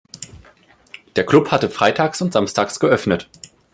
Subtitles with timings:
[1.15, 3.29] Der Club hatte freitags und samstags geöffnet.